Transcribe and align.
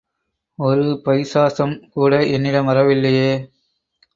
ஒரு 0.59 0.85
பைசாசம் 1.05 1.75
கூட 1.89 2.23
என்னிடம் 2.29 2.65
வரவில்லையே. 2.65 3.29